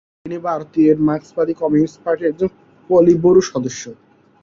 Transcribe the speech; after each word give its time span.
তিনি 0.19 0.37
ভারতের 0.47 0.95
মার্কসবাদী 1.07 1.53
কমিউনিস্ট 1.61 1.97
পার্টির 2.03 2.29
একজন 2.31 2.49
পলিটব্যুরো 2.89 3.41
সদস্য। 3.51 3.83